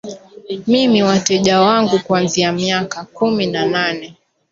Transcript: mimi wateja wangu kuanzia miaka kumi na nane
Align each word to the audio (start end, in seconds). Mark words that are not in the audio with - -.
mimi 0.67 1.03
wateja 1.03 1.61
wangu 1.61 1.99
kuanzia 1.99 2.51
miaka 2.51 3.03
kumi 3.05 3.47
na 3.47 3.65
nane 3.65 4.17